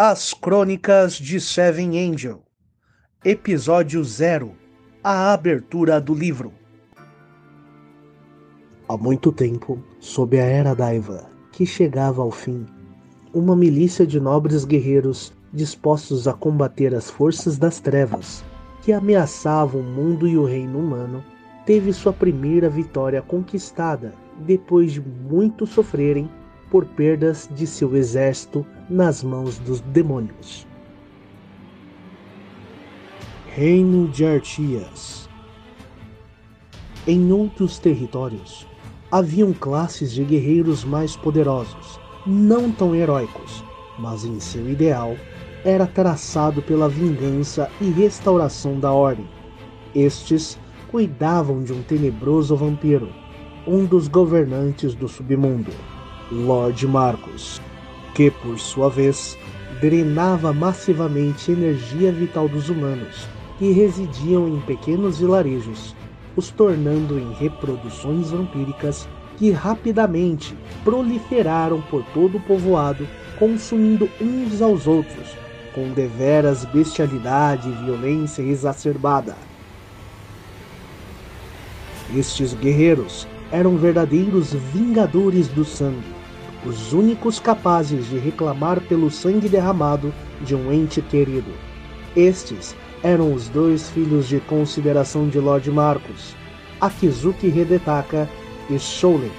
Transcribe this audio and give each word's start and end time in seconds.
As 0.00 0.32
Crônicas 0.32 1.14
de 1.14 1.40
Seven 1.40 1.98
Angel, 1.98 2.40
Episódio 3.24 4.04
0 4.04 4.52
A 5.02 5.32
abertura 5.32 6.00
do 6.00 6.14
livro. 6.14 6.52
Há 8.88 8.96
muito 8.96 9.32
tempo, 9.32 9.82
sob 9.98 10.38
a 10.38 10.44
Era 10.44 10.72
Daiva, 10.72 11.28
que 11.50 11.66
chegava 11.66 12.22
ao 12.22 12.30
fim, 12.30 12.64
uma 13.34 13.56
milícia 13.56 14.06
de 14.06 14.20
nobres 14.20 14.64
guerreiros 14.64 15.32
dispostos 15.52 16.28
a 16.28 16.32
combater 16.32 16.94
as 16.94 17.10
forças 17.10 17.58
das 17.58 17.80
trevas 17.80 18.44
que 18.82 18.92
ameaçavam 18.92 19.80
o 19.80 19.84
mundo 19.84 20.28
e 20.28 20.38
o 20.38 20.44
reino 20.44 20.78
humano, 20.78 21.24
teve 21.66 21.92
sua 21.92 22.12
primeira 22.12 22.70
vitória 22.70 23.20
conquistada 23.20 24.14
depois 24.46 24.92
de 24.92 25.00
muito 25.00 25.66
sofrerem 25.66 26.30
por 26.70 26.84
perdas 26.84 27.48
de 27.54 27.66
seu 27.66 27.96
exército 27.96 28.64
nas 28.88 29.22
mãos 29.22 29.58
dos 29.58 29.80
demônios. 29.80 30.66
Reino 33.54 34.08
de 34.08 34.24
Artias 34.24 35.28
Em 37.06 37.32
outros 37.32 37.78
territórios, 37.78 38.66
haviam 39.10 39.52
classes 39.52 40.12
de 40.12 40.22
guerreiros 40.22 40.84
mais 40.84 41.16
poderosos, 41.16 41.98
não 42.26 42.70
tão 42.70 42.94
heróicos, 42.94 43.64
mas 43.98 44.24
em 44.24 44.38
seu 44.38 44.70
ideal 44.70 45.16
era 45.64 45.86
traçado 45.86 46.62
pela 46.62 46.88
vingança 46.88 47.70
e 47.80 47.90
restauração 47.90 48.78
da 48.78 48.92
ordem. 48.92 49.28
Estes 49.94 50.58
cuidavam 50.90 51.62
de 51.62 51.72
um 51.72 51.82
tenebroso 51.82 52.54
vampiro, 52.54 53.08
um 53.66 53.84
dos 53.84 54.08
governantes 54.08 54.94
do 54.94 55.08
submundo. 55.08 55.72
Lord 56.30 56.86
Marcos, 56.86 57.60
que 58.14 58.30
por 58.30 58.58
sua 58.58 58.88
vez 58.88 59.36
drenava 59.80 60.52
massivamente 60.52 61.52
energia 61.52 62.12
vital 62.12 62.48
dos 62.48 62.68
humanos 62.68 63.28
que 63.58 63.72
residiam 63.72 64.48
em 64.48 64.60
pequenos 64.60 65.18
vilarejos, 65.18 65.94
os 66.36 66.50
tornando 66.50 67.18
em 67.18 67.32
reproduções 67.32 68.30
vampíricas 68.30 69.08
que 69.36 69.50
rapidamente 69.50 70.56
proliferaram 70.84 71.80
por 71.82 72.04
todo 72.14 72.38
o 72.38 72.40
povoado, 72.40 73.06
consumindo 73.38 74.08
uns 74.20 74.62
aos 74.62 74.86
outros, 74.86 75.36
com 75.74 75.90
deveras 75.90 76.64
bestialidade 76.66 77.68
e 77.68 77.84
violência 77.84 78.42
exacerbada. 78.42 79.36
Estes 82.16 82.54
guerreiros 82.54 83.28
eram 83.50 83.76
verdadeiros 83.76 84.52
vingadores 84.52 85.48
do 85.48 85.64
sangue, 85.64 86.17
os 86.64 86.92
únicos 86.92 87.38
capazes 87.38 88.08
de 88.08 88.18
reclamar 88.18 88.80
pelo 88.80 89.10
sangue 89.10 89.48
derramado 89.48 90.12
de 90.40 90.54
um 90.54 90.72
ente 90.72 91.00
querido. 91.00 91.52
Estes 92.16 92.74
eram 93.02 93.32
os 93.32 93.48
dois 93.48 93.88
filhos 93.90 94.28
de 94.28 94.40
consideração 94.40 95.28
de 95.28 95.38
Lord 95.38 95.70
Marcos, 95.70 96.34
Akizuki 96.80 97.46
Hidetaka 97.46 98.28
e 98.68 98.78
Shoulen, 98.78 99.30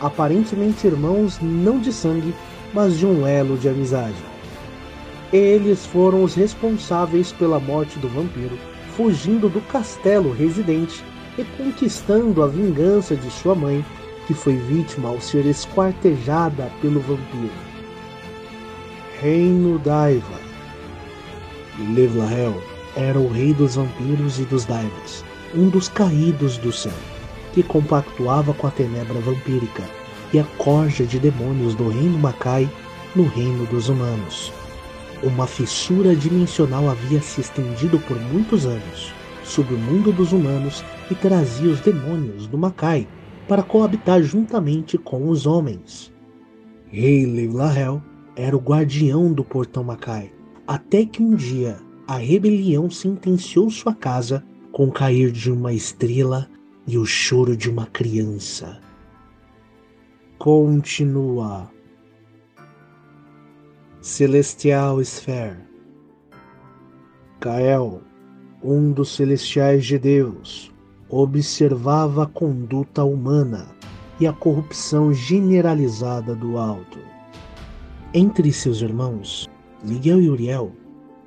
aparentemente 0.00 0.86
irmãos 0.86 1.38
não 1.40 1.78
de 1.78 1.92
sangue, 1.92 2.34
mas 2.72 2.98
de 2.98 3.06
um 3.06 3.26
elo 3.26 3.56
de 3.58 3.68
amizade. 3.68 4.16
Eles 5.32 5.84
foram 5.84 6.22
os 6.22 6.34
responsáveis 6.34 7.32
pela 7.32 7.58
morte 7.58 7.98
do 7.98 8.08
vampiro, 8.08 8.58
fugindo 8.96 9.48
do 9.48 9.60
castelo 9.62 10.32
residente 10.32 11.04
e 11.36 11.44
conquistando 11.56 12.42
a 12.42 12.46
vingança 12.46 13.14
de 13.14 13.30
sua 13.30 13.54
mãe 13.54 13.84
que 14.26 14.34
foi 14.34 14.56
vítima 14.56 15.08
ao 15.08 15.20
ser 15.20 15.46
esquartejada 15.46 16.70
pelo 16.80 17.00
vampiro. 17.00 17.52
Reino 19.20 19.78
Daiva 19.78 20.46
Levlahel 21.94 22.60
era 22.96 23.18
o 23.18 23.30
rei 23.30 23.52
dos 23.52 23.76
vampiros 23.76 24.38
e 24.38 24.44
dos 24.44 24.64
Daivas, 24.64 25.24
um 25.54 25.68
dos 25.68 25.88
caídos 25.88 26.56
do 26.58 26.72
céu, 26.72 26.92
que 27.52 27.62
compactuava 27.62 28.54
com 28.54 28.66
a 28.66 28.70
tenebra 28.70 29.20
vampírica 29.20 29.82
e 30.32 30.38
a 30.38 30.44
corja 30.56 31.04
de 31.04 31.18
demônios 31.18 31.74
do 31.74 31.88
reino 31.88 32.18
Makai 32.18 32.68
no 33.14 33.26
reino 33.28 33.66
dos 33.66 33.88
humanos. 33.88 34.52
Uma 35.22 35.46
fissura 35.46 36.14
dimensional 36.16 36.88
havia 36.88 37.20
se 37.20 37.40
estendido 37.40 37.98
por 38.00 38.18
muitos 38.18 38.64
anos 38.64 39.12
sobre 39.44 39.74
o 39.74 39.78
mundo 39.78 40.12
dos 40.12 40.32
humanos 40.32 40.82
e 41.10 41.14
trazia 41.14 41.70
os 41.70 41.80
demônios 41.80 42.46
do 42.46 42.58
Makai 42.58 43.06
para 43.48 43.62
coabitar 43.62 44.22
juntamente 44.22 44.98
com 44.98 45.28
os 45.28 45.46
homens. 45.46 46.12
Rei 46.88 47.26
Leilahel 47.26 48.02
era 48.34 48.56
o 48.56 48.60
guardião 48.60 49.32
do 49.32 49.44
portão 49.44 49.82
Macai, 49.82 50.32
até 50.66 51.04
que 51.04 51.22
um 51.22 51.34
dia 51.34 51.78
a 52.06 52.16
rebelião 52.16 52.90
sentenciou 52.90 53.70
sua 53.70 53.94
casa 53.94 54.44
com 54.72 54.86
o 54.88 54.92
cair 54.92 55.32
de 55.32 55.50
uma 55.50 55.72
estrela 55.72 56.48
e 56.86 56.98
o 56.98 57.04
choro 57.04 57.56
de 57.56 57.70
uma 57.70 57.86
criança. 57.86 58.80
Continua. 60.38 61.70
Celestial 64.00 65.00
Sphere 65.00 65.66
Kael, 67.40 68.02
um 68.62 68.92
dos 68.92 69.14
celestiais 69.14 69.84
de 69.84 69.98
Deus, 69.98 70.72
observava 71.08 72.24
a 72.24 72.26
conduta 72.26 73.04
humana 73.04 73.68
e 74.18 74.26
a 74.26 74.32
corrupção 74.32 75.12
generalizada 75.12 76.34
do 76.34 76.58
alto. 76.58 76.98
Entre 78.12 78.52
seus 78.52 78.80
irmãos, 78.80 79.48
Miguel 79.84 80.20
e 80.20 80.30
Uriel, 80.30 80.72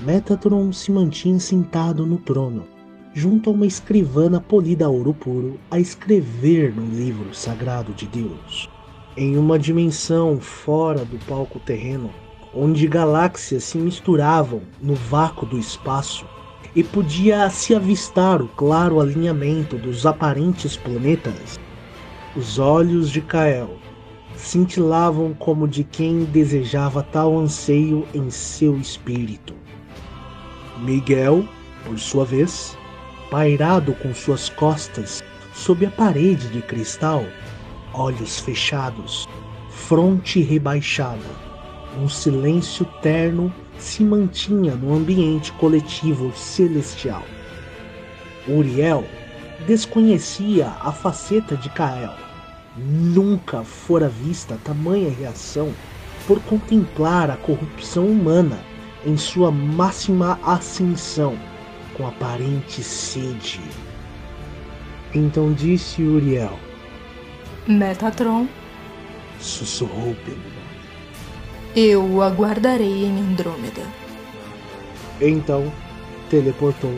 Metatron 0.00 0.72
se 0.72 0.90
mantinha 0.90 1.38
sentado 1.38 2.06
no 2.06 2.16
trono, 2.18 2.64
junto 3.12 3.50
a 3.50 3.52
uma 3.52 3.66
escrivana 3.66 4.40
polida 4.40 4.86
a 4.86 4.88
ouro 4.88 5.12
puro, 5.12 5.58
a 5.70 5.78
escrever 5.78 6.74
no 6.74 6.86
livro 6.86 7.34
sagrado 7.34 7.92
de 7.92 8.06
Deus. 8.06 8.68
Em 9.16 9.36
uma 9.36 9.58
dimensão 9.58 10.40
fora 10.40 11.04
do 11.04 11.18
palco 11.26 11.60
terreno, 11.60 12.10
onde 12.54 12.88
galáxias 12.88 13.64
se 13.64 13.78
misturavam 13.78 14.62
no 14.80 14.94
vácuo 14.94 15.46
do 15.46 15.58
espaço, 15.58 16.24
e 16.74 16.84
podia 16.84 17.48
se 17.50 17.74
avistar 17.74 18.40
o 18.40 18.48
claro 18.48 19.00
alinhamento 19.00 19.76
dos 19.76 20.06
aparentes 20.06 20.76
planetas. 20.76 21.58
Os 22.36 22.58
olhos 22.58 23.10
de 23.10 23.20
Kael 23.20 23.76
cintilavam 24.36 25.34
como 25.34 25.66
de 25.66 25.84
quem 25.84 26.24
desejava 26.24 27.02
tal 27.02 27.38
anseio 27.38 28.06
em 28.14 28.30
seu 28.30 28.78
espírito. 28.78 29.54
Miguel, 30.78 31.46
por 31.84 31.98
sua 31.98 32.24
vez, 32.24 32.76
pairado 33.30 33.92
com 33.94 34.14
suas 34.14 34.48
costas 34.48 35.22
sob 35.52 35.84
a 35.84 35.90
parede 35.90 36.48
de 36.48 36.62
cristal, 36.62 37.24
olhos 37.92 38.38
fechados, 38.38 39.28
fronte 39.68 40.40
rebaixada, 40.40 41.18
um 42.00 42.08
silêncio 42.08 42.84
terno 43.02 43.52
se 43.80 44.04
mantinha 44.04 44.74
no 44.74 44.94
ambiente 44.94 45.52
coletivo 45.52 46.32
celestial. 46.36 47.24
Uriel 48.46 49.04
desconhecia 49.66 50.72
a 50.80 50.92
faceta 50.92 51.56
de 51.56 51.68
Kael. 51.70 52.14
Nunca 52.76 53.64
fora 53.64 54.08
vista 54.08 54.58
tamanha 54.64 55.10
reação 55.10 55.72
por 56.26 56.40
contemplar 56.42 57.30
a 57.30 57.36
corrupção 57.36 58.06
humana 58.06 58.58
em 59.04 59.16
sua 59.16 59.50
máxima 59.50 60.38
ascensão, 60.44 61.36
com 61.94 62.06
aparente 62.06 62.82
sede. 62.82 63.60
Então 65.14 65.52
disse 65.52 66.02
Uriel: 66.02 66.58
Metatron, 67.66 68.46
sussurrou 69.40 70.14
pelo 70.24 70.69
eu 71.74 72.04
o 72.04 72.22
aguardarei 72.22 73.04
em 73.04 73.20
Andrômeda. 73.20 73.82
Então, 75.20 75.72
teleportou, 76.28 76.94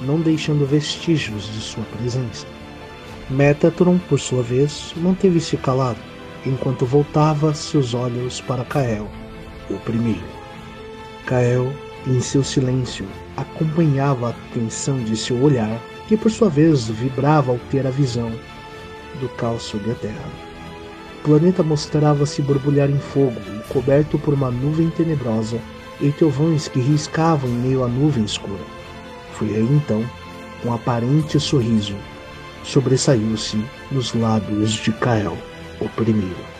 não 0.00 0.20
deixando 0.20 0.66
vestígios 0.66 1.44
de 1.52 1.60
sua 1.60 1.84
presença. 1.96 2.46
Metatron, 3.30 3.98
por 4.08 4.18
sua 4.18 4.42
vez, 4.42 4.92
manteve-se 4.96 5.56
calado, 5.56 6.00
enquanto 6.44 6.84
voltava 6.84 7.54
seus 7.54 7.94
olhos 7.94 8.40
para 8.40 8.64
Kael, 8.64 9.08
o 9.70 9.78
primeiro. 9.78 10.20
Kael, 11.26 11.72
em 12.06 12.20
seu 12.20 12.42
silêncio, 12.42 13.06
acompanhava 13.36 14.30
a 14.30 14.34
tensão 14.52 15.02
de 15.02 15.16
seu 15.16 15.40
olhar, 15.40 15.80
que 16.08 16.16
por 16.16 16.30
sua 16.30 16.50
vez 16.50 16.88
vibrava 16.88 17.52
ao 17.52 17.58
ter 17.70 17.86
a 17.86 17.90
visão 17.90 18.32
do 19.20 19.28
caos 19.30 19.62
sobre 19.62 19.92
a 19.92 19.94
Terra. 19.94 20.49
O 21.20 21.22
planeta 21.22 21.62
mostrava-se 21.62 22.40
borbulhar 22.40 22.90
em 22.90 22.98
fogo 22.98 23.38
coberto 23.68 24.18
por 24.18 24.32
uma 24.32 24.50
nuvem 24.50 24.88
tenebrosa 24.88 25.60
e 26.00 26.10
trovões 26.10 26.66
que 26.66 26.80
riscavam 26.80 27.48
em 27.50 27.54
meio 27.54 27.84
à 27.84 27.88
nuvem 27.88 28.24
escura. 28.24 28.64
Foi 29.34 29.48
aí 29.48 29.68
então, 29.70 30.02
um 30.64 30.72
aparente 30.72 31.38
sorriso 31.38 31.94
sobressaiu-se 32.64 33.62
nos 33.90 34.14
lábios 34.14 34.72
de 34.72 34.92
Kael, 34.92 35.36
o 35.80 35.88
primeiro. 35.90 36.59